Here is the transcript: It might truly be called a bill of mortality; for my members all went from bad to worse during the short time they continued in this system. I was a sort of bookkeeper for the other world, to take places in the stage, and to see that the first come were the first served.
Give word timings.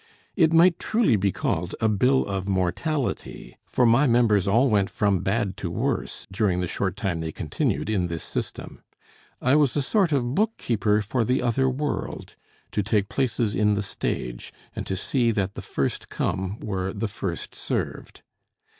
It 0.35 0.51
might 0.51 0.79
truly 0.79 1.15
be 1.15 1.31
called 1.31 1.75
a 1.79 1.87
bill 1.87 2.25
of 2.25 2.49
mortality; 2.49 3.59
for 3.67 3.85
my 3.85 4.07
members 4.07 4.47
all 4.47 4.67
went 4.67 4.89
from 4.89 5.19
bad 5.19 5.55
to 5.57 5.69
worse 5.69 6.25
during 6.31 6.59
the 6.59 6.65
short 6.65 6.97
time 6.97 7.19
they 7.19 7.31
continued 7.31 7.87
in 7.87 8.07
this 8.07 8.23
system. 8.23 8.81
I 9.43 9.53
was 9.55 9.75
a 9.75 9.81
sort 9.83 10.11
of 10.11 10.33
bookkeeper 10.33 11.03
for 11.03 11.23
the 11.23 11.43
other 11.43 11.69
world, 11.69 12.35
to 12.71 12.81
take 12.81 13.09
places 13.09 13.53
in 13.53 13.75
the 13.75 13.83
stage, 13.83 14.51
and 14.75 14.87
to 14.87 14.95
see 14.95 15.29
that 15.33 15.53
the 15.53 15.61
first 15.61 16.09
come 16.09 16.59
were 16.59 16.91
the 16.93 17.07
first 17.07 17.53
served. 17.53 18.23